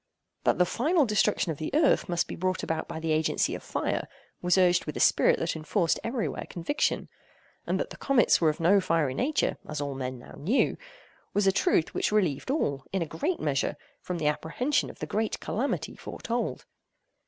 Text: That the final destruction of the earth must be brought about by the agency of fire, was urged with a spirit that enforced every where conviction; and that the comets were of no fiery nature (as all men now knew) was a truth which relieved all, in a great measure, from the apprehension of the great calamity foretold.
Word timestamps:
That 0.45 0.57
the 0.57 0.65
final 0.65 1.05
destruction 1.05 1.51
of 1.51 1.59
the 1.59 1.69
earth 1.75 2.09
must 2.09 2.27
be 2.27 2.35
brought 2.35 2.63
about 2.63 2.87
by 2.87 2.99
the 2.99 3.11
agency 3.11 3.53
of 3.53 3.61
fire, 3.61 4.07
was 4.41 4.57
urged 4.57 4.85
with 4.85 4.97
a 4.97 4.99
spirit 4.99 5.37
that 5.37 5.55
enforced 5.55 5.99
every 6.03 6.27
where 6.27 6.47
conviction; 6.49 7.07
and 7.67 7.79
that 7.79 7.91
the 7.91 7.97
comets 7.97 8.41
were 8.41 8.49
of 8.49 8.59
no 8.59 8.81
fiery 8.81 9.13
nature 9.13 9.57
(as 9.69 9.79
all 9.79 9.93
men 9.93 10.17
now 10.17 10.33
knew) 10.39 10.75
was 11.35 11.45
a 11.45 11.51
truth 11.51 11.93
which 11.93 12.11
relieved 12.11 12.49
all, 12.49 12.83
in 12.91 13.03
a 13.03 13.05
great 13.05 13.39
measure, 13.39 13.75
from 14.01 14.17
the 14.17 14.25
apprehension 14.25 14.89
of 14.89 14.97
the 14.97 15.05
great 15.05 15.39
calamity 15.39 15.95
foretold. 15.95 16.65